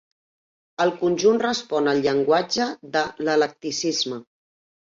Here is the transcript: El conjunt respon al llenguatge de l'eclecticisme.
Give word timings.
El 0.85 0.93
conjunt 1.01 1.37
respon 1.43 1.91
al 1.93 2.01
llenguatge 2.07 2.67
de 2.99 3.07
l'eclecticisme. 3.29 4.23